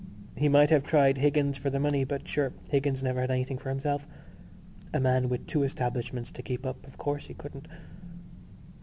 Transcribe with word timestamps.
He 0.35 0.49
might 0.49 0.71
have 0.71 0.81
tried 0.81 1.19
Higgins 1.19 1.59
for 1.59 1.69
the 1.69 1.79
money, 1.79 2.05
but 2.05 2.27
sure 2.27 2.53
Higgins 2.69 3.03
never 3.03 3.21
had 3.21 3.29
anything 3.29 3.59
for 3.59 3.69
himself. 3.69 4.07
A 4.95 4.99
man 4.99 5.29
with 5.29 5.45
two 5.45 5.61
establishments 5.63 6.31
to 6.31 6.41
keep 6.41 6.65
up, 6.65 6.87
of 6.87 6.97
course 6.97 7.27
he 7.27 7.35
couldn't.... 7.35 7.67